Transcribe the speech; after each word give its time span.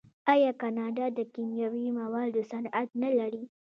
آیا 0.33 0.51
کاناډا 0.61 1.05
د 1.17 1.19
کیمیاوي 1.33 1.85
موادو 1.99 2.41
صنعت 2.51 2.89
نلري؟ 3.01 3.43